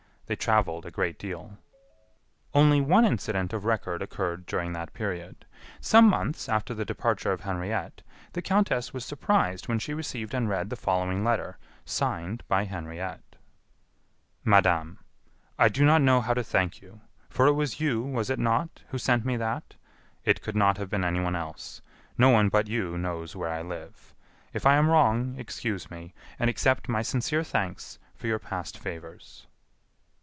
[0.27, 1.57] They traveled a great deal.
[2.53, 5.45] Only one incident of record occurred during that period.
[5.81, 8.01] Some months after the departure of Henriette,
[8.31, 13.35] the countess was surprised when she received and read the following letter, signed by Henriette:
[14.45, 14.99] "Madame,"
[15.59, 18.83] "I do not know how to thank you; for it was you, was it not,
[18.87, 19.75] who sent me that?
[20.23, 21.81] It could not have been anyone else.
[22.17, 24.13] No one but you knows where I live.
[24.53, 29.45] If I am wrong, excuse me, and accept my sincere thanks for your past favors...."